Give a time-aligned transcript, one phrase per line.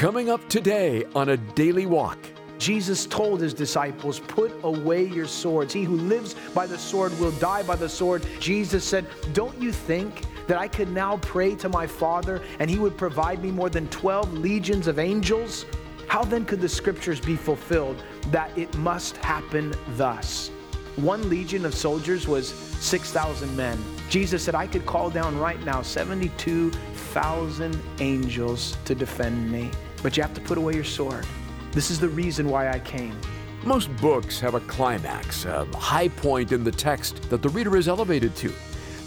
[0.00, 2.16] Coming up today on a daily walk.
[2.56, 5.74] Jesus told his disciples, Put away your swords.
[5.74, 8.24] He who lives by the sword will die by the sword.
[8.38, 12.78] Jesus said, Don't you think that I could now pray to my Father and he
[12.78, 15.66] would provide me more than 12 legions of angels?
[16.08, 20.48] How then could the scriptures be fulfilled that it must happen thus?
[20.96, 23.78] One legion of soldiers was 6,000 men.
[24.08, 29.70] Jesus said, I could call down right now 72,000 angels to defend me.
[30.02, 31.26] But you have to put away your sword.
[31.72, 33.16] This is the reason why I came.
[33.64, 37.88] Most books have a climax, a high point in the text that the reader is
[37.88, 38.52] elevated to.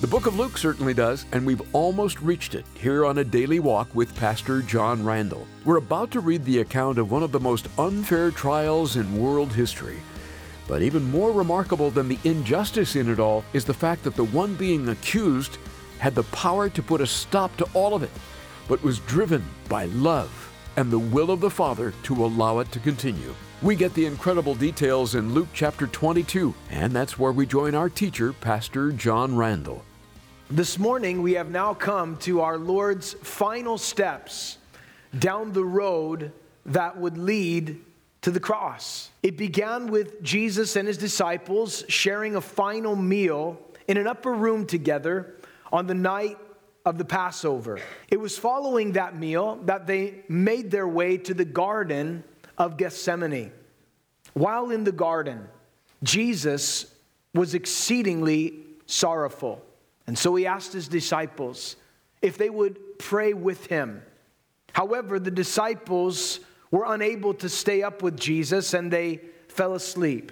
[0.02, 3.59] The book of Luke certainly does, and we've almost reached it here on a daily
[3.59, 5.48] walk with Pastor John Randall.
[5.66, 9.53] We're about to read the account of one of the most unfair trials in world
[9.53, 10.00] history.
[10.67, 14.25] But even more remarkable than the injustice in it all is the fact that the
[14.25, 15.58] one being accused
[15.98, 18.12] had the power to put a stop to all of it,
[18.67, 22.80] but was driven by love and the will of the Father to allow it to
[22.80, 23.34] continue.
[23.62, 27.89] We get the incredible details in Luke chapter 22, and that's where we join our
[27.89, 29.84] teacher, Pastor John Randall.
[30.50, 34.58] This morning, we have now come to our Lord's final steps
[35.17, 36.31] down the road
[36.66, 37.80] that would lead
[38.22, 39.09] to the cross.
[39.22, 44.66] It began with Jesus and his disciples sharing a final meal in an upper room
[44.66, 45.36] together
[45.72, 46.38] on the night
[46.86, 47.80] of the Passover.
[48.09, 52.23] It was following that meal that they made their way to the Garden
[52.58, 53.52] of Gethsemane.
[54.34, 55.48] While in the garden,
[56.02, 56.94] Jesus
[57.34, 59.64] was exceedingly sorrowful.
[60.08, 61.75] And so he asked his disciples
[62.22, 64.02] if they would pray with him.
[64.73, 66.40] However, the disciples
[66.72, 70.31] were unable to stay up with Jesus and they fell asleep.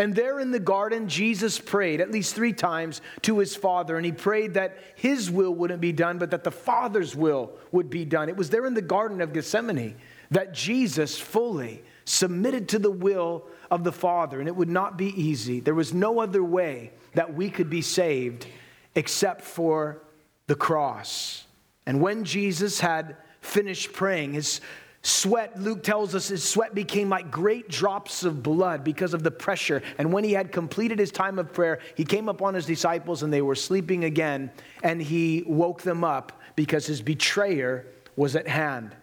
[0.00, 4.06] And there in the garden, Jesus prayed at least three times to his Father, and
[4.06, 8.06] he prayed that his will wouldn't be done, but that the Father's will would be
[8.06, 8.30] done.
[8.30, 9.94] It was there in the Garden of Gethsemane
[10.30, 15.08] that Jesus fully submitted to the will of the Father, and it would not be
[15.20, 15.60] easy.
[15.60, 18.46] There was no other way that we could be saved
[18.94, 20.00] except for
[20.46, 21.44] the cross.
[21.84, 24.62] And when Jesus had finished praying, his
[25.02, 29.30] Sweat, Luke tells us his sweat became like great drops of blood because of the
[29.30, 29.82] pressure.
[29.96, 33.32] And when he had completed his time of prayer, he came upon his disciples and
[33.32, 34.50] they were sleeping again.
[34.82, 38.94] And he woke them up because his betrayer was at hand.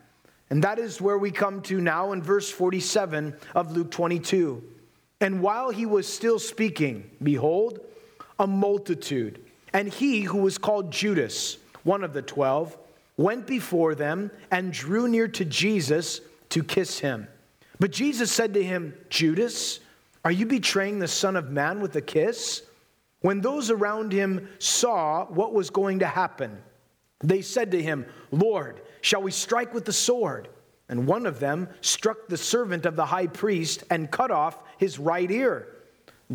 [0.52, 4.64] And that is where we come to now in verse 47 of Luke 22.
[5.20, 7.80] And while he was still speaking, behold,
[8.40, 9.44] a multitude,
[9.74, 12.78] and he who was called Judas, one of the twelve,
[13.18, 17.28] went before them and drew near to Jesus to kiss him.
[17.80, 19.80] But Jesus said to him, Judas,
[20.24, 22.64] are you betraying the Son of Man with a kiss?
[23.22, 26.58] When those around him saw what was going to happen,
[27.20, 30.50] they said to him, Lord, shall we strike with the sword?
[30.90, 35.00] And one of them struck the servant of the high priest and cut off his
[35.00, 35.68] right ear.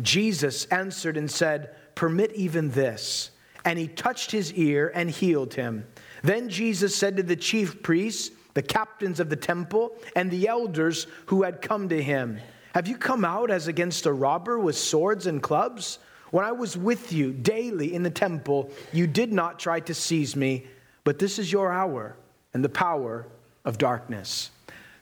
[0.01, 3.31] Jesus answered and said, Permit even this.
[3.65, 5.85] And he touched his ear and healed him.
[6.23, 11.05] Then Jesus said to the chief priests, the captains of the temple, and the elders
[11.27, 12.39] who had come to him,
[12.73, 15.99] Have you come out as against a robber with swords and clubs?
[16.31, 20.35] When I was with you daily in the temple, you did not try to seize
[20.35, 20.65] me,
[21.03, 22.15] but this is your hour
[22.53, 23.27] and the power
[23.65, 24.49] of darkness.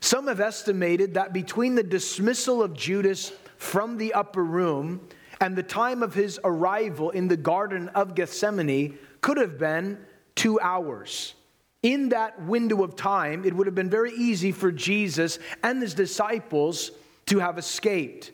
[0.00, 5.00] Some have estimated that between the dismissal of Judas from the upper room
[5.40, 9.98] and the time of his arrival in the Garden of Gethsemane could have been
[10.34, 11.34] two hours.
[11.82, 15.94] In that window of time, it would have been very easy for Jesus and his
[15.94, 16.92] disciples
[17.26, 18.30] to have escaped.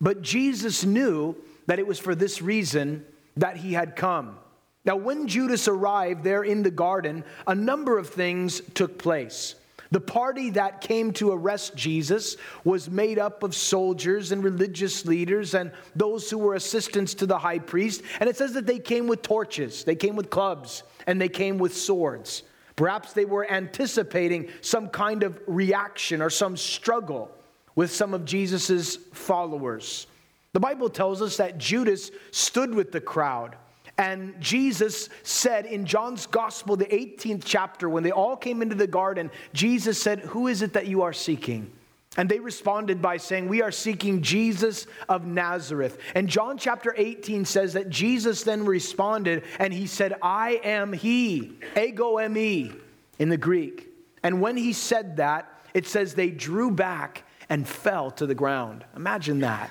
[0.00, 3.04] But Jesus knew that it was for this reason
[3.36, 4.38] that he had come.
[4.84, 9.54] Now, when Judas arrived there in the garden, a number of things took place.
[9.92, 15.54] The party that came to arrest Jesus was made up of soldiers and religious leaders
[15.54, 18.02] and those who were assistants to the high priest.
[18.20, 21.58] And it says that they came with torches, they came with clubs, and they came
[21.58, 22.44] with swords.
[22.76, 27.30] Perhaps they were anticipating some kind of reaction or some struggle
[27.74, 30.06] with some of Jesus' followers.
[30.52, 33.56] The Bible tells us that Judas stood with the crowd.
[34.00, 38.86] And Jesus said in John's Gospel, the 18th chapter, when they all came into the
[38.86, 41.70] garden, Jesus said, Who is it that you are seeking?
[42.16, 45.98] And they responded by saying, We are seeking Jesus of Nazareth.
[46.14, 51.58] And John chapter 18 says that Jesus then responded and he said, I am he,
[51.78, 52.74] ego eimi
[53.18, 53.86] in the Greek.
[54.22, 58.82] And when he said that, it says they drew back and fell to the ground.
[58.96, 59.70] Imagine that.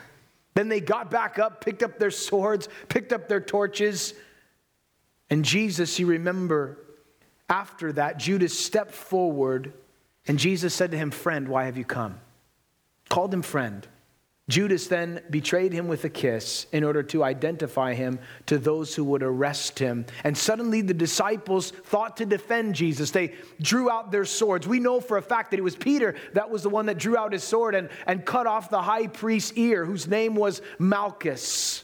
[0.55, 4.13] Then they got back up, picked up their swords, picked up their torches.
[5.29, 6.77] And Jesus, you remember,
[7.49, 9.73] after that, Judas stepped forward
[10.29, 12.19] And Jesus said to him, Friend, why have you come?
[13.09, 13.87] Called him friend.
[14.49, 19.03] Judas then betrayed him with a kiss in order to identify him to those who
[19.05, 20.05] would arrest him.
[20.23, 23.11] And suddenly the disciples thought to defend Jesus.
[23.11, 24.67] They drew out their swords.
[24.67, 27.15] We know for a fact that it was Peter that was the one that drew
[27.15, 31.83] out his sword and, and cut off the high priest's ear, whose name was Malchus.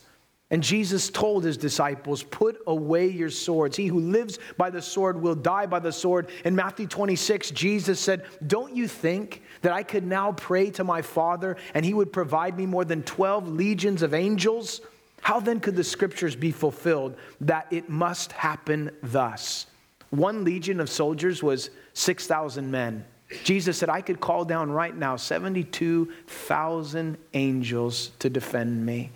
[0.56, 3.75] And Jesus told his disciples, Put away your swords.
[3.75, 6.30] He who lives by the sword will die by the sword.
[6.46, 11.02] In Matthew 26, Jesus said, Don't you think that I could now pray to my
[11.02, 14.80] Father and he would provide me more than 12 legions of angels?
[15.19, 19.66] How then could the scriptures be fulfilled that it must happen thus?
[20.10, 23.04] One legion of soldiers was 6,000 men.
[23.44, 29.12] Jesus said, I could call down right now 72,000 angels to defend me.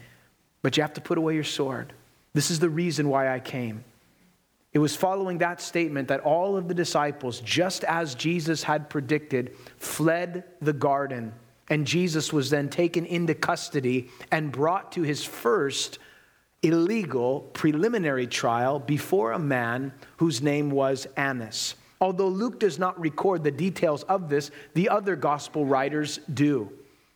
[0.61, 1.93] But you have to put away your sword.
[2.33, 3.83] This is the reason why I came.
[4.71, 9.55] It was following that statement that all of the disciples, just as Jesus had predicted,
[9.77, 11.33] fled the garden.
[11.69, 15.97] And Jesus was then taken into custody and brought to his first
[16.61, 21.75] illegal preliminary trial before a man whose name was Annas.
[22.01, 26.71] Although Luke does not record the details of this, the other gospel writers do.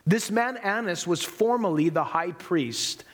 [0.06, 3.06] This man, Annas, was formerly the high priest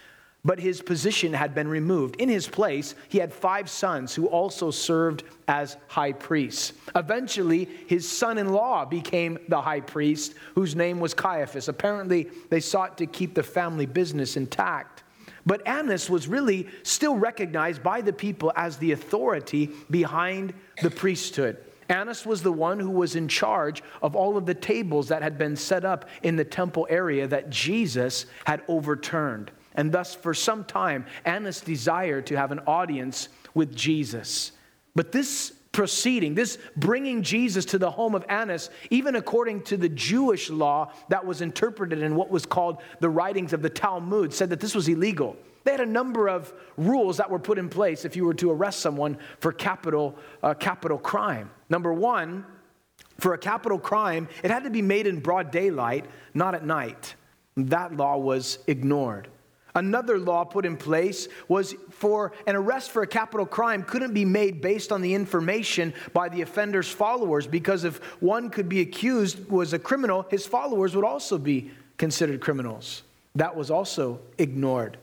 [0.46, 2.16] but his position had been removed.
[2.16, 6.74] In his place, he had five sons who also served as high priests.
[6.96, 11.68] Eventually, his son in law became the high priest, whose name was Caiaphas.
[11.68, 15.04] Apparently, they sought to keep the family business intact.
[15.46, 21.58] But Annas was really still recognized by the people as the authority behind the priesthood.
[21.90, 25.38] Annas was the one who was in charge of all of the tables that had
[25.38, 29.52] been set up in the temple area that Jesus had overturned.
[29.80, 34.52] And thus, for some time, Annas desired to have an audience with Jesus.
[34.94, 39.88] But this proceeding, this bringing Jesus to the home of Annas, even according to the
[39.88, 44.50] Jewish law that was interpreted in what was called the writings of the Talmud, said
[44.50, 45.38] that this was illegal.
[45.64, 48.52] They had a number of rules that were put in place if you were to
[48.52, 51.52] arrest someone for capital, uh, capital crime.
[51.70, 52.44] Number one,
[53.18, 57.16] for a capital crime, it had to be made in broad daylight, not at night.
[57.56, 59.30] That law was ignored.
[59.76, 64.26] Another law put in place was for an arrest for a capital crime couldn't be
[64.26, 69.50] made based on the information by the offender's followers because if one could be accused
[69.50, 73.04] was a criminal, his followers would also be considered criminals.
[73.36, 74.98] That was also ignored.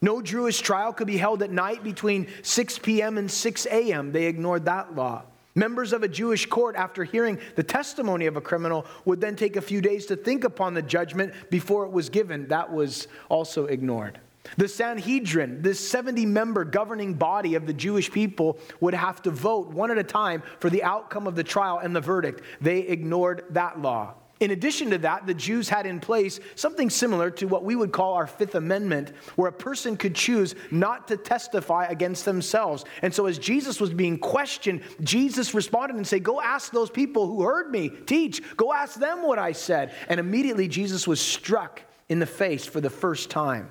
[0.00, 3.18] No Jewish trial could be held at night between 6 p.m.
[3.18, 4.12] and 6 a.m.
[4.12, 5.24] They ignored that law.
[5.58, 9.56] Members of a Jewish court, after hearing the testimony of a criminal, would then take
[9.56, 12.46] a few days to think upon the judgment before it was given.
[12.46, 14.20] That was also ignored.
[14.56, 19.66] The Sanhedrin, this 70 member governing body of the Jewish people, would have to vote
[19.66, 22.42] one at a time for the outcome of the trial and the verdict.
[22.60, 24.14] They ignored that law.
[24.40, 27.90] In addition to that, the Jews had in place something similar to what we would
[27.90, 32.84] call our Fifth Amendment, where a person could choose not to testify against themselves.
[33.02, 37.26] And so, as Jesus was being questioned, Jesus responded and said, Go ask those people
[37.26, 39.92] who heard me teach, go ask them what I said.
[40.08, 43.70] And immediately, Jesus was struck in the face for the first time.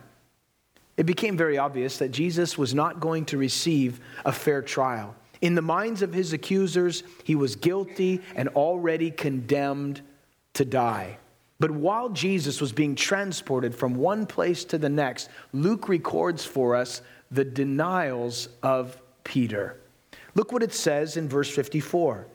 [0.97, 5.15] It became very obvious that Jesus was not going to receive a fair trial.
[5.39, 10.01] In the minds of his accusers, he was guilty and already condemned
[10.57, 11.17] to die.
[11.59, 16.75] But while Jesus was being transported from one place to the next, Luke records for
[16.75, 19.79] us the denials of Peter.
[20.35, 22.27] Look what it says in verse 54.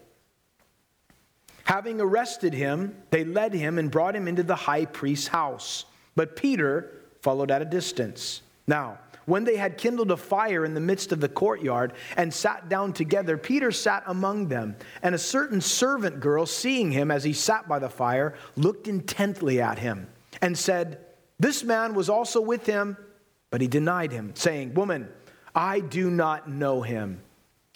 [1.65, 5.85] Having arrested him, they led him and brought him into the high priest's house.
[6.17, 8.43] But Peter followed at a distance.
[8.67, 12.69] Now, when they had kindled a fire in the midst of the courtyard and sat
[12.69, 14.77] down together, Peter sat among them.
[15.03, 19.61] And a certain servant girl, seeing him as he sat by the fire, looked intently
[19.61, 20.09] at him
[20.41, 20.99] and said,
[21.39, 22.97] This man was also with him.
[23.51, 25.09] But he denied him, saying, Woman,
[25.55, 27.21] I do not know him.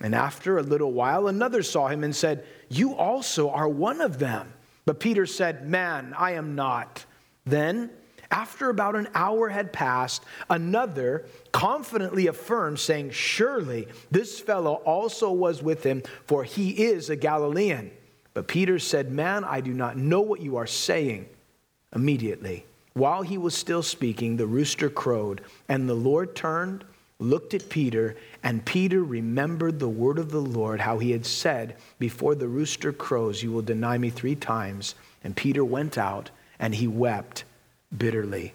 [0.01, 4.19] And after a little while, another saw him and said, You also are one of
[4.19, 4.53] them.
[4.85, 7.05] But Peter said, Man, I am not.
[7.45, 7.91] Then,
[8.31, 15.63] after about an hour had passed, another confidently affirmed, saying, Surely this fellow also was
[15.63, 17.91] with him, for he is a Galilean.
[18.35, 21.27] But Peter said, Man, I do not know what you are saying.
[21.95, 26.85] Immediately, while he was still speaking, the rooster crowed, and the Lord turned,
[27.19, 31.77] looked at Peter, and Peter remembered the word of the Lord, how he had said,
[31.99, 34.95] Before the rooster crows, you will deny me three times.
[35.25, 37.45] And Peter went out, and he wept
[37.99, 38.55] bitterly.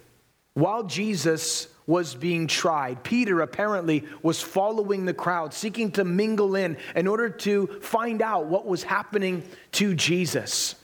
[0.53, 6.77] While Jesus was being tried, Peter apparently was following the crowd, seeking to mingle in
[6.95, 9.43] in order to find out what was happening
[9.73, 10.75] to Jesus.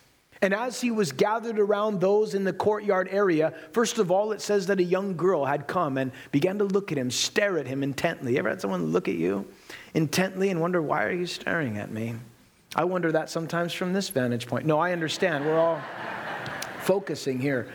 [0.41, 4.41] And as he was gathered around those in the courtyard area, first of all, it
[4.41, 7.65] says that a young girl had come and began to look at him, stare at
[7.65, 8.33] him intently.
[8.33, 9.47] You ever had someone look at you
[9.95, 12.15] intently and wonder, why are you staring at me?
[12.75, 14.65] I wonder that sometimes from this vantage point.
[14.65, 15.43] No, I understand.
[15.43, 15.81] We're all
[16.81, 17.67] focusing here.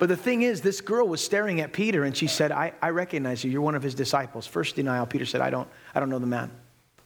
[0.00, 2.88] But the thing is, this girl was staring at Peter and she said, I, I
[2.88, 3.50] recognize you.
[3.50, 4.46] You're one of his disciples.
[4.46, 6.50] First denial, Peter said, I don't, I don't know the man.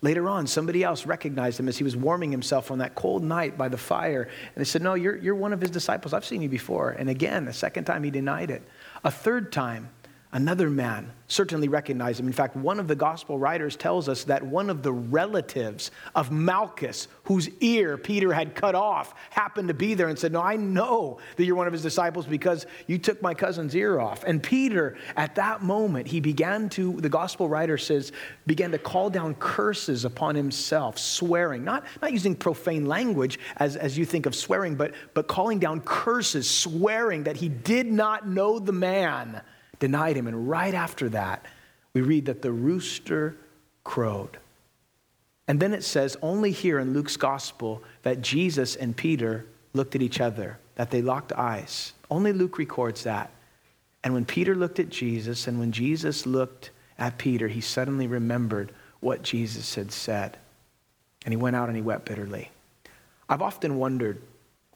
[0.00, 3.58] Later on, somebody else recognized him as he was warming himself on that cold night
[3.58, 4.22] by the fire.
[4.22, 6.14] And they said, No, you're, you're one of his disciples.
[6.14, 6.90] I've seen you before.
[6.90, 8.62] And again, the second time he denied it.
[9.02, 9.88] A third time,
[10.34, 12.26] Another man certainly recognized him.
[12.26, 16.32] In fact, one of the gospel writers tells us that one of the relatives of
[16.32, 20.56] Malchus, whose ear Peter had cut off, happened to be there and said, No, I
[20.56, 24.24] know that you're one of his disciples because you took my cousin's ear off.
[24.24, 28.10] And Peter, at that moment, he began to, the gospel writer says,
[28.44, 33.96] began to call down curses upon himself, swearing, not, not using profane language as, as
[33.96, 38.58] you think of swearing, but, but calling down curses, swearing that he did not know
[38.58, 39.40] the man
[39.78, 40.26] denied him.
[40.26, 41.44] And right after that,
[41.92, 43.36] we read that the rooster
[43.84, 44.38] crowed.
[45.46, 50.02] And then it says, only here in Luke's gospel, that Jesus and Peter looked at
[50.02, 51.92] each other, that they locked eyes.
[52.10, 53.30] Only Luke records that.
[54.02, 58.72] And when Peter looked at Jesus and when Jesus looked at Peter, he suddenly remembered
[59.00, 60.38] what Jesus had said.
[61.24, 62.50] And he went out and he wept bitterly.
[63.28, 64.20] I've often wondered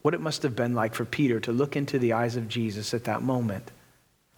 [0.03, 2.95] what it must have been like for Peter to look into the eyes of Jesus
[2.95, 3.71] at that moment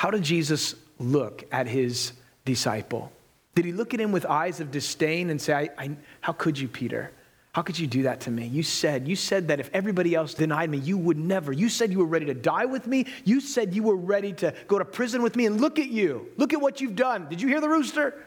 [0.01, 2.13] how did Jesus look at his
[2.47, 3.13] disciple?
[3.55, 5.91] Did he look at him with eyes of disdain and say, I, I,
[6.23, 7.11] How could you, Peter?
[7.53, 8.47] How could you do that to me?
[8.47, 11.53] You said, you said that if everybody else denied me, you would never.
[11.53, 13.09] You said you were ready to die with me.
[13.27, 15.45] You said you were ready to go to prison with me.
[15.45, 16.29] And look at you.
[16.39, 17.29] Look at what you've done.
[17.29, 18.25] Did you hear the rooster?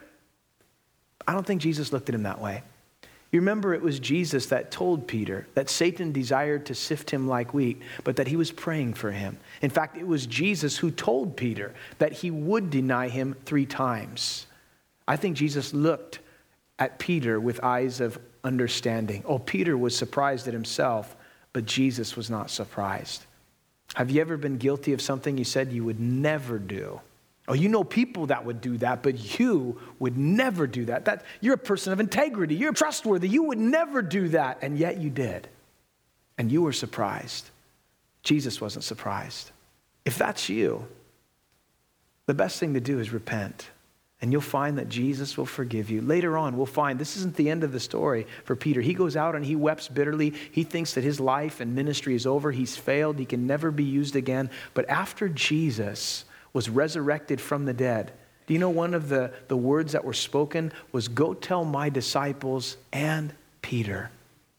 [1.27, 2.61] I don't think Jesus looked at him that way.
[3.33, 7.51] You remember it was Jesus that told Peter that Satan desired to sift him like
[7.51, 9.39] wheat, but that he was praying for him.
[9.63, 14.45] In fact, it was Jesus who told Peter that he would deny him three times.
[15.07, 16.19] I think Jesus looked
[16.77, 19.23] at Peter with eyes of understanding.
[19.25, 21.15] Oh, Peter was surprised at himself,
[21.53, 23.25] but Jesus was not surprised.
[23.95, 27.01] Have you ever been guilty of something you said you would never do?
[27.47, 31.05] Oh, you know people that would do that, but you would never do that.
[31.05, 31.25] that.
[31.41, 32.55] You're a person of integrity.
[32.55, 33.27] You're trustworthy.
[33.27, 35.49] You would never do that, and yet you did.
[36.37, 37.49] And you were surprised.
[38.23, 39.51] Jesus wasn't surprised.
[40.05, 40.87] If that's you,
[42.25, 43.69] the best thing to do is repent.
[44.21, 46.01] And you'll find that Jesus will forgive you.
[46.01, 48.79] Later on, we'll find this isn't the end of the story for Peter.
[48.79, 50.33] He goes out and he weeps bitterly.
[50.53, 52.53] He thinks that his life and ministry is over.
[52.53, 53.19] He's failed.
[53.19, 54.49] He can never be used again.
[54.73, 56.23] But after Jesus,
[56.53, 58.11] was resurrected from the dead.
[58.45, 61.89] Do you know one of the, the words that were spoken was, Go tell my
[61.89, 64.11] disciples and Peter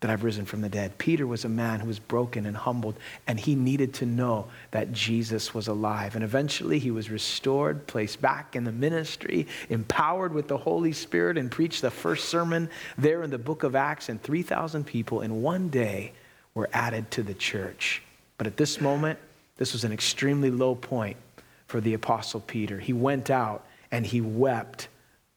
[0.05, 0.99] that I've risen from the dead.
[0.99, 2.95] Peter was a man who was broken and humbled,
[3.27, 6.15] and he needed to know that Jesus was alive.
[6.15, 11.39] And eventually he was restored, placed back in the ministry, empowered with the Holy Spirit,
[11.39, 14.11] and preached the first sermon there in the book of Acts.
[14.11, 16.13] And 3,000 people in one day
[16.53, 18.03] were added to the church.
[18.37, 19.19] But at this moment,
[19.57, 21.17] this was an extremely low point
[21.75, 22.78] for the Apostle Peter.
[22.78, 24.87] He went out and he wept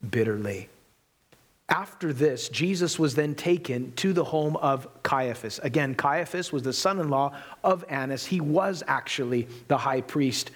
[0.08, 0.70] bitterly.
[1.68, 5.58] After this, Jesus was then taken to the home of Caiaphas.
[5.64, 8.24] Again, Caiaphas was the son in law of Annas.
[8.24, 10.52] He was actually the high priest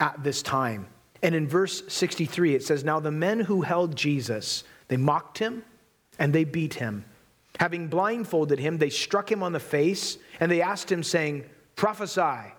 [0.00, 0.86] at this time.
[1.22, 5.62] And in verse 63, it says, Now the men who held Jesus, they mocked him
[6.18, 7.04] and they beat him.
[7.60, 12.54] Having blindfolded him, they struck him on the face and they asked him, saying, Prophesy,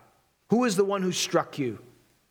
[0.51, 1.79] who is the one who struck you?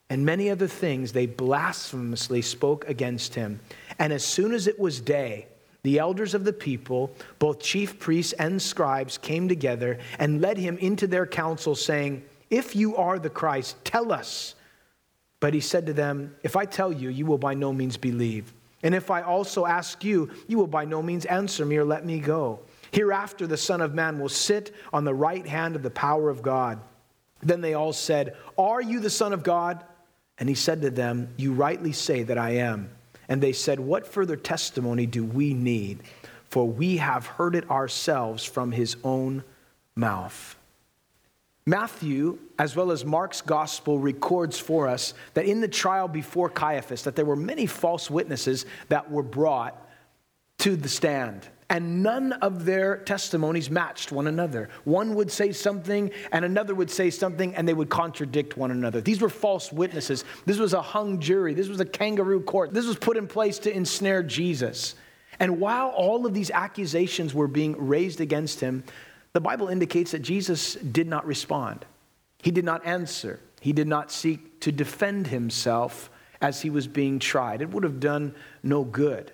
[0.08, 3.60] And many other things they blasphemously spoke against him.
[3.98, 5.46] And as soon as it was day,
[5.82, 10.78] the elders of the people, both chief priests and scribes, came together and led him
[10.78, 14.54] into their council, saying, If you are the Christ, tell us.
[15.38, 18.52] But he said to them, If I tell you, you will by no means believe.
[18.82, 22.04] And if I also ask you, you will by no means answer me or let
[22.04, 22.60] me go.
[22.90, 26.42] Hereafter, the Son of Man will sit on the right hand of the power of
[26.42, 26.80] God.
[27.42, 29.84] Then they all said, Are you the Son of God?
[30.38, 32.90] And he said to them, You rightly say that I am.
[33.28, 36.00] And they said, What further testimony do we need?
[36.48, 39.42] For we have heard it ourselves from his own
[39.94, 40.56] mouth.
[41.68, 47.02] Matthew, as well as Mark's gospel, records for us that in the trial before Caiaphas,
[47.02, 49.76] that there were many false witnesses that were brought
[50.58, 54.68] to the stand and none of their testimonies matched one another.
[54.84, 59.00] One would say something, and another would say something, and they would contradict one another.
[59.00, 60.24] These were false witnesses.
[60.44, 61.54] This was a hung jury.
[61.54, 62.72] This was a kangaroo court.
[62.72, 64.94] This was put in place to ensnare Jesus.
[65.40, 68.84] And while all of these accusations were being raised against him,
[69.32, 71.84] the Bible indicates that Jesus did not respond.
[72.42, 73.40] He did not answer.
[73.60, 77.60] He did not seek to defend himself as he was being tried.
[77.60, 79.32] It would have done no good.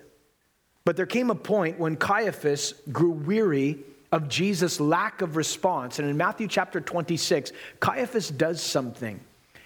[0.85, 3.79] But there came a point when Caiaphas grew weary
[4.11, 5.99] of Jesus' lack of response.
[5.99, 9.19] And in Matthew chapter 26, Caiaphas does something.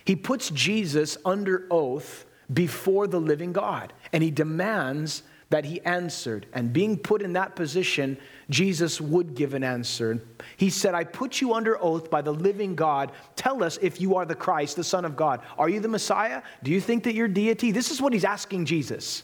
[0.05, 6.45] He puts Jesus under oath before the living God, and he demands that he answered.
[6.53, 8.17] And being put in that position,
[8.49, 10.21] Jesus would give an answer.
[10.55, 13.11] He said, I put you under oath by the living God.
[13.35, 15.41] Tell us if you are the Christ, the Son of God.
[15.57, 16.41] Are you the Messiah?
[16.63, 17.71] Do you think that you're deity?
[17.71, 19.23] This is what he's asking Jesus.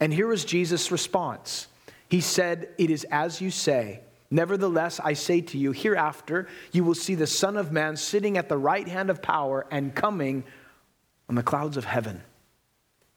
[0.00, 1.68] And here is Jesus' response.
[2.08, 4.00] He said, It is as you say.
[4.30, 8.48] Nevertheless, I say to you, hereafter you will see the Son of Man sitting at
[8.48, 10.44] the right hand of power and coming
[11.28, 12.22] on the clouds of heaven.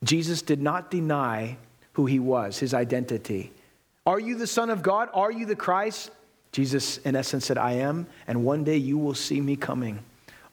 [0.02, 1.56] Jesus did not deny
[1.92, 3.52] who he was, his identity.
[4.06, 5.08] Are you the Son of God?
[5.14, 6.10] Are you the Christ?
[6.52, 10.00] Jesus, in essence, said, I am, and one day you will see me coming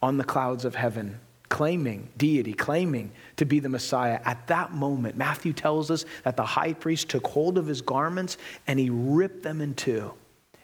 [0.01, 1.19] on the clouds of heaven,
[1.51, 4.21] claiming deity, claiming to be the Messiah.
[4.23, 8.37] At that moment, Matthew tells us that the high priest took hold of his garments
[8.67, 10.13] and he ripped them in two.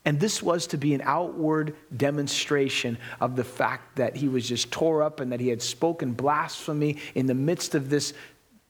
[0.06, 4.72] And this was to be an outward demonstration of the fact that he was just
[4.72, 8.14] tore up and that he had spoken blasphemy in the midst of this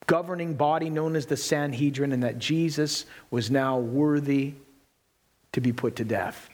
[0.07, 4.55] governing body known as the Sanhedrin, and that Jesus was now worthy
[5.51, 6.49] to be put to death.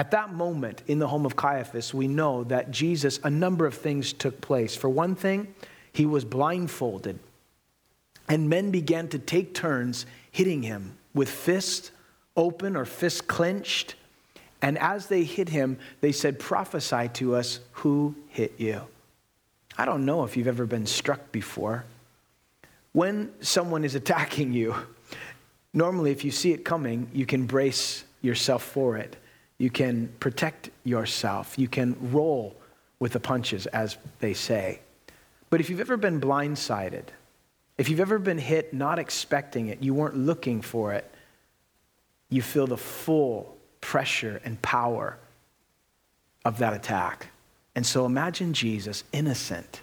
[0.00, 3.74] At that moment in the home of Caiaphas, we know that Jesus, a number of
[3.74, 4.74] things took place.
[4.74, 5.54] For one thing,
[5.92, 7.18] he was blindfolded,
[8.26, 11.90] and men began to take turns hitting him with fists
[12.34, 13.94] open or fists clenched.
[14.62, 18.80] And as they hit him, they said, Prophesy to us who hit you.
[19.76, 21.84] I don't know if you've ever been struck before.
[22.92, 24.76] When someone is attacking you,
[25.74, 29.16] normally if you see it coming, you can brace yourself for it.
[29.60, 31.58] You can protect yourself.
[31.58, 32.56] You can roll
[32.98, 34.80] with the punches, as they say.
[35.50, 37.04] But if you've ever been blindsided,
[37.76, 41.12] if you've ever been hit not expecting it, you weren't looking for it,
[42.30, 45.18] you feel the full pressure and power
[46.46, 47.26] of that attack.
[47.74, 49.82] And so imagine Jesus, innocent,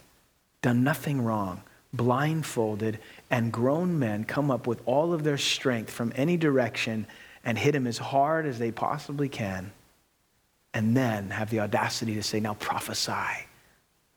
[0.63, 1.61] done nothing wrong,
[1.93, 2.97] blindfolded,
[3.29, 7.05] and grown men come up with all of their strength from any direction
[7.47, 9.71] and hit him as hard as they possibly can,
[10.73, 13.47] and then have the audacity to say, Now prophesy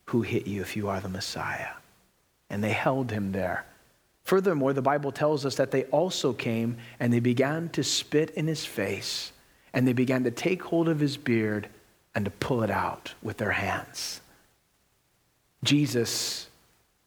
[0.07, 1.69] who hit you if you are the Messiah.
[2.51, 3.65] And they held him there.
[4.25, 8.49] Furthermore, the Bible tells us that they also came and they began to spit in
[8.49, 9.31] his face,
[9.73, 11.69] and they began to take hold of his beard
[12.17, 14.21] and to pull it out with their hands.
[15.63, 16.49] Jesus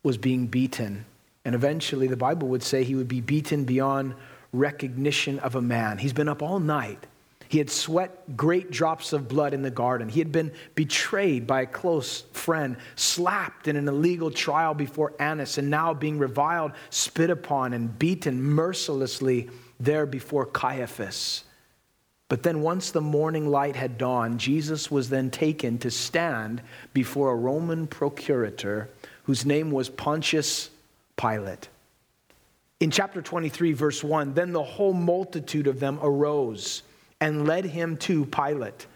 [0.03, 1.03] was being beaten.
[1.43, 4.15] And eventually, the Bible would say he would be beaten beyond
[4.53, 5.97] recognition of a man.
[5.97, 7.05] He's been up all night.
[7.49, 10.09] He had sweat great drops of blood in the garden.
[10.09, 15.57] He had been betrayed by a close friend, slapped in an illegal trial before Annas,
[15.57, 21.43] and now being reviled, spit upon, and beaten mercilessly there before Caiaphas.
[22.27, 27.31] But then, once the morning light had dawned, Jesus was then taken to stand before
[27.31, 28.89] a Roman procurator
[29.25, 30.71] whose name was Pontius
[31.17, 31.67] Pilate.
[32.79, 36.83] In chapter 23, verse 1, then the whole multitude of them arose
[37.21, 38.87] and led him to Pilate.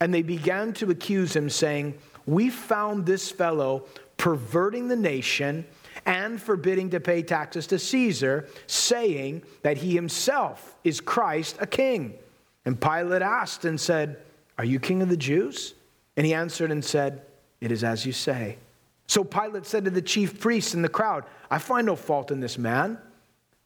[0.00, 1.94] And they began to accuse him, saying,
[2.26, 5.64] We found this fellow perverting the nation
[6.04, 12.14] and forbidding to pay taxes to Caesar, saying that he himself is Christ, a king.
[12.64, 14.18] And Pilate asked and said,
[14.58, 15.74] Are you king of the Jews?
[16.16, 17.22] And he answered and said,
[17.60, 18.58] It is as you say.
[19.06, 22.40] So Pilate said to the chief priests and the crowd, I find no fault in
[22.40, 22.98] this man.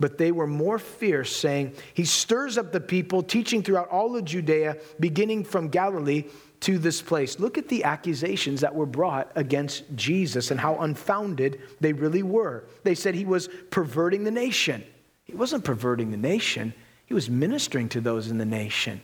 [0.04, 4.26] But they were more fierce, saying, He stirs up the people, teaching throughout all of
[4.26, 6.24] Judea, beginning from Galilee
[6.60, 7.40] to this place.
[7.40, 12.64] Look at the accusations that were brought against Jesus and how unfounded they really were.
[12.82, 14.84] They said he was perverting the nation.
[15.24, 16.74] He wasn't perverting the nation,
[17.06, 19.00] he was ministering to those in the nation.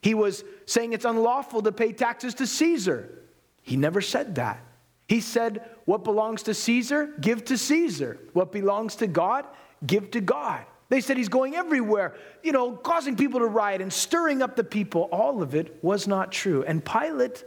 [0.00, 3.22] He was saying it's unlawful to pay taxes to Caesar.
[3.62, 4.60] He never said that.
[5.06, 8.18] He said, What belongs to Caesar, give to Caesar.
[8.32, 9.46] What belongs to God,
[9.86, 10.64] give to God.
[10.88, 14.64] They said he's going everywhere, you know, causing people to riot and stirring up the
[14.64, 15.02] people.
[15.10, 16.62] All of it was not true.
[16.64, 17.44] And Pilate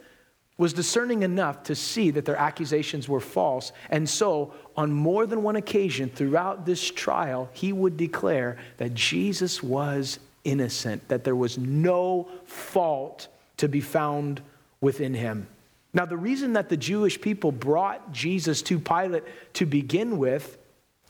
[0.58, 3.72] was discerning enough to see that their accusations were false.
[3.92, 9.62] And so, on more than one occasion throughout this trial, he would declare that Jesus
[9.62, 14.42] was innocent, that there was no fault to be found
[14.82, 15.48] within him.
[15.94, 19.24] Now, the reason that the Jewish people brought Jesus to Pilate
[19.54, 20.58] to begin with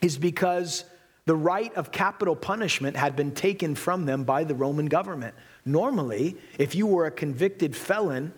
[0.01, 0.83] is because
[1.27, 5.35] The right of capital punishment had been taken from them by the Roman government.
[5.65, 8.31] Normally, if you were a convicted felon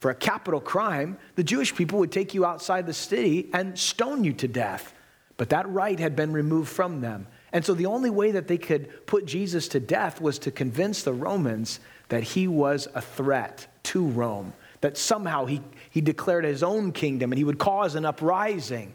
[0.00, 4.22] for a capital crime, the Jewish people would take you outside the city and stone
[4.22, 4.92] you to death.
[5.38, 7.26] But that right had been removed from them.
[7.54, 11.04] And so the only way that they could put Jesus to death was to convince
[11.04, 16.62] the Romans that he was a threat to Rome, that somehow he, he declared his
[16.62, 18.92] own kingdom and he would cause an uprising.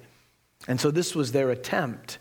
[0.68, 2.20] And so this was their attempt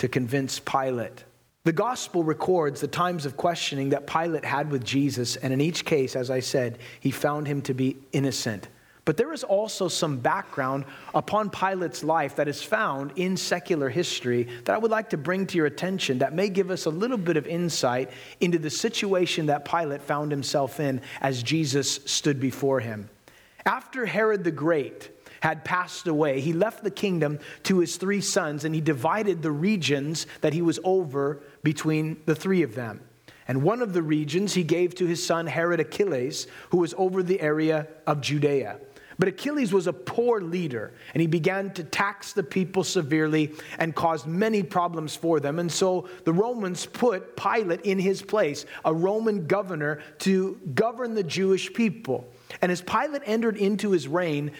[0.00, 1.24] to convince Pilate.
[1.64, 5.84] The gospel records the times of questioning that Pilate had with Jesus, and in each
[5.84, 8.68] case, as I said, he found him to be innocent.
[9.04, 14.48] But there is also some background upon Pilate's life that is found in secular history
[14.64, 17.18] that I would like to bring to your attention that may give us a little
[17.18, 18.10] bit of insight
[18.40, 23.10] into the situation that Pilate found himself in as Jesus stood before him.
[23.66, 28.64] After Herod the Great had passed away, he left the kingdom to his three sons
[28.64, 33.00] and he divided the regions that he was over between the three of them.
[33.48, 37.22] And one of the regions he gave to his son Herod Archelaus, who was over
[37.22, 38.78] the area of Judea.
[39.18, 43.94] But Archelaus was a poor leader, and he began to tax the people severely and
[43.94, 45.58] caused many problems for them.
[45.58, 51.22] And so the Romans put Pilate in his place, a Roman governor, to govern the
[51.22, 52.32] Jewish people.
[52.62, 54.52] And as Pilate entered into his reign,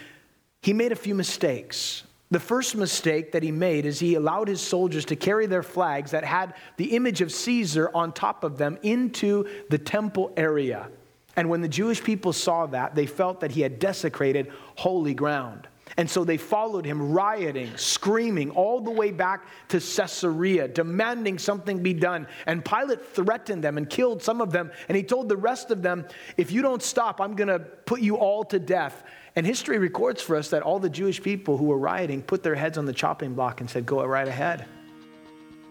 [0.63, 2.05] he made a few mistakes.
[2.31, 6.13] The first mistake that he made is he allowed his soldiers to carry their flags
[6.13, 10.89] that had the image of Caesar on top of them into the temple area.
[11.37, 15.67] And when the Jewish people saw that, they felt that he had desecrated holy ground.
[15.97, 21.83] And so they followed him, rioting, screaming, all the way back to Caesarea, demanding something
[21.83, 22.29] be done.
[22.47, 24.71] And Pilate threatened them and killed some of them.
[24.89, 28.01] And he told the rest of them, If you don't stop, I'm going to put
[28.01, 29.03] you all to death.
[29.37, 32.55] And history records for us that all the Jewish people who were rioting put their
[32.55, 34.67] heads on the chopping block and said, Go right ahead.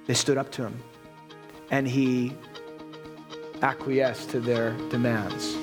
[0.08, 0.80] They stood up to him.
[1.72, 2.34] And he
[3.62, 5.56] acquiesced to their demands.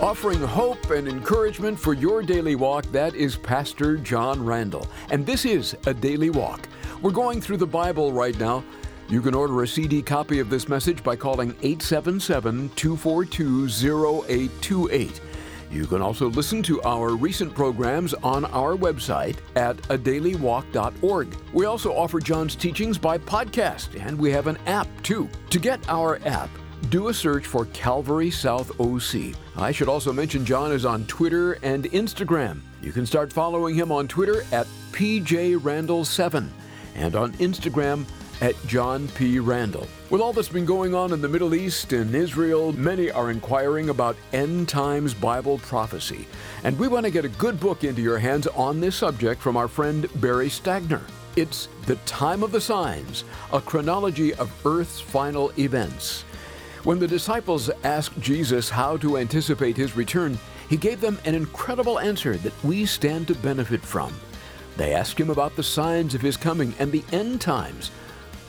[0.00, 4.86] Offering hope and encouragement for your daily walk, that is Pastor John Randall.
[5.10, 6.68] And this is a daily walk.
[7.02, 8.62] We're going through the Bible right now.
[9.10, 15.20] You can order a CD copy of this message by calling 877 242 0828.
[15.70, 21.36] You can also listen to our recent programs on our website at adailywalk.org.
[21.54, 25.28] We also offer John's teachings by podcast, and we have an app too.
[25.50, 26.50] To get our app,
[26.90, 29.34] do a search for Calvary South OC.
[29.56, 32.60] I should also mention John is on Twitter and Instagram.
[32.82, 36.48] You can start following him on Twitter at PJRandall7
[36.94, 38.06] and on Instagram
[38.40, 39.38] at John P.
[39.38, 39.86] Randall.
[40.10, 43.90] With all that's been going on in the Middle East and Israel, many are inquiring
[43.90, 46.26] about end times Bible prophecy.
[46.64, 49.56] And we want to get a good book into your hands on this subject from
[49.56, 51.02] our friend Barry Stagner.
[51.36, 56.22] It's The Time of the Signs, a chronology of Earth's final events.
[56.84, 61.98] When the disciples asked Jesus how to anticipate his return, he gave them an incredible
[61.98, 64.14] answer that we stand to benefit from.
[64.76, 67.90] They asked him about the signs of his coming and the end times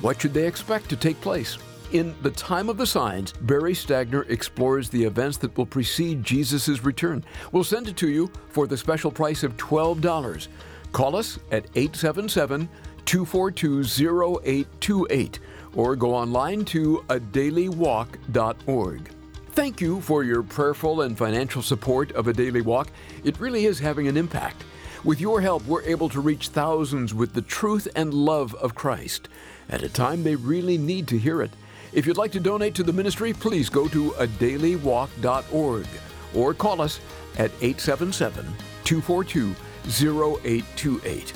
[0.02, 1.58] what should they expect to take place?
[1.92, 6.84] In The Time of the Signs, Barry Stagner explores the events that will precede Jesus'
[6.84, 7.26] return.
[7.52, 10.48] We'll send it to you for the special price of $12.
[10.92, 12.70] Call us at 877
[13.06, 15.40] 242 0828
[15.74, 19.10] or go online to adailywalk.org.
[19.52, 22.90] Thank you for your prayerful and financial support of A Daily Walk.
[23.24, 24.64] It really is having an impact.
[25.06, 29.30] With your help, we're able to reach thousands with the truth and love of Christ
[29.70, 31.52] at a time they really need to hear it.
[31.94, 35.88] If you'd like to donate to the ministry, please go to adailywalk.org
[36.36, 37.00] or call us
[37.38, 38.46] at 877
[38.84, 39.56] 242
[39.88, 41.34] 0828.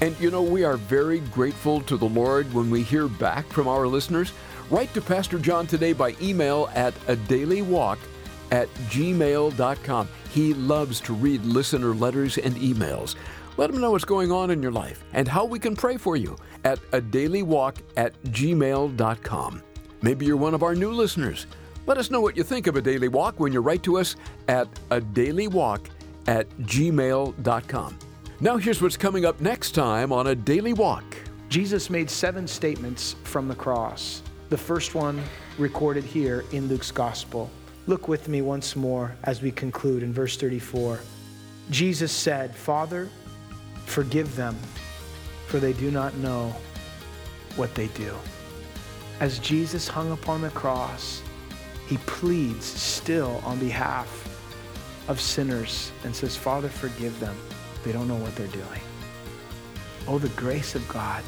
[0.00, 3.68] And you know, we are very grateful to the Lord when we hear back from
[3.68, 4.32] our listeners.
[4.70, 7.98] Write to Pastor John today by email at a daily walk
[8.50, 10.08] at gmail.com.
[10.32, 13.16] He loves to read listener letters and emails.
[13.58, 16.16] Let him know what's going on in your life and how we can pray for
[16.16, 19.62] you at a daily walk at gmail.com.
[20.00, 21.46] Maybe you're one of our new listeners.
[21.84, 24.16] Let us know what you think of a daily walk when you write to us
[24.48, 25.90] at a daily walk
[26.26, 27.98] at gmail.com.
[28.40, 31.04] Now, here's what's coming up next time on a daily walk.
[31.50, 34.22] Jesus made seven statements from the cross.
[34.48, 35.22] The first one
[35.58, 37.50] recorded here in Luke's gospel.
[37.86, 41.00] Look with me once more as we conclude in verse 34.
[41.70, 43.08] Jesus said, Father,
[43.86, 44.56] Forgive them,
[45.48, 46.54] for they do not know
[47.56, 48.14] what they do.
[49.20, 51.22] As Jesus hung upon the cross,
[51.86, 54.08] he pleads still on behalf
[55.08, 57.36] of sinners and says, Father, forgive them.
[57.84, 58.80] They don't know what they're doing.
[60.08, 61.22] Oh, the grace of God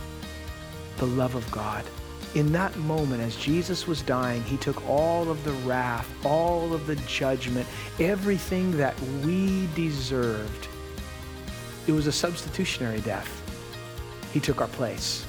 [0.98, 1.84] the love of God.
[2.34, 6.86] In that moment, as Jesus was dying, he took all of the wrath, all of
[6.88, 7.64] the judgment,
[8.00, 10.68] everything that we deserved.
[11.86, 13.30] It was a substitutionary death.
[14.32, 15.24] He took our place.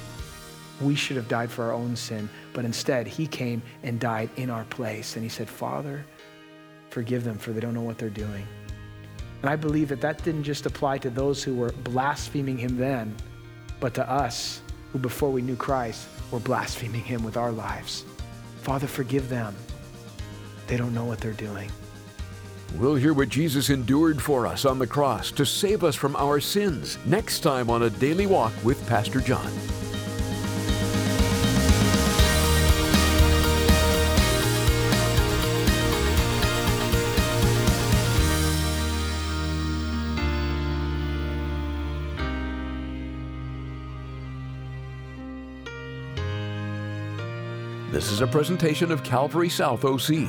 [0.82, 4.50] We should have died for our own sin, but instead, he came and died in
[4.50, 5.16] our place.
[5.16, 6.04] And he said, Father,
[6.90, 8.48] forgive them, for they don't know what they're doing.
[9.44, 13.16] And I believe that that didn't just apply to those who were blaspheming him then,
[13.80, 18.06] but to us who, before we knew Christ, were blaspheming him with our lives.
[18.62, 19.56] Father, forgive them.
[20.68, 21.70] They don't know what they're doing.
[22.78, 26.40] We'll hear what Jesus endured for us on the cross to save us from our
[26.40, 29.52] sins next time on A Daily Walk with Pastor John.
[48.06, 50.28] This is a presentation of Calvary South OC,